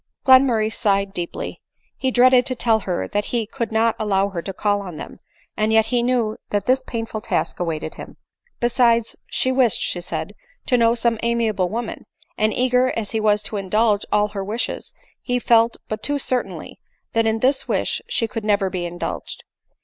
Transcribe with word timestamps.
Glenmurray 0.25 0.73
sighed 0.73 1.13
deeply; 1.13 1.61
he 1.95 2.09
dreaded 2.09 2.43
to 2.47 2.55
tell 2.55 2.79
her 2.89 3.07
that 3.09 3.25
he 3.25 3.45
could 3.45 3.71
not 3.71 3.95
allow 3.99 4.29
her 4.29 4.41
to 4.41 4.51
call 4.51 4.81
on 4.81 4.97
them, 4.97 5.19
and 5.55 5.71
yet 5.71 5.85
he 5.93 6.01
knew 6.01 6.37
that 6.49 6.65
this 6.65 6.81
painful 6.81 7.21
task 7.21 7.59
awaited 7.59 7.93
him. 7.93 8.17
Besides, 8.59 9.15
she 9.27 9.51
wished, 9.51 9.79
she 9.79 10.01
said, 10.01 10.33
to 10.65 10.75
know 10.75 10.95
some 10.95 11.19
amiable 11.21 11.69
women; 11.69 12.07
and, 12.35 12.51
eager 12.51 12.87
as 12.97 13.11
he 13.11 13.19
was 13.19 13.43
to 13.43 13.57
indulge 13.57 14.03
all 14.11 14.29
her 14.29 14.43
wishes, 14.43 14.91
he 15.21 15.37
felt 15.37 15.77
but 15.87 16.01
too 16.01 16.17
certainly 16.17 16.79
that 17.13 17.27
in 17.27 17.37
this 17.37 17.67
wish 17.67 18.01
she 18.09 18.27
could 18.27 18.43
never 18.43 18.71
be 18.71 18.87
indulged. 18.87 19.43